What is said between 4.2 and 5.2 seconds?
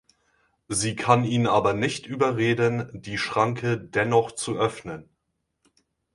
zu öffnen.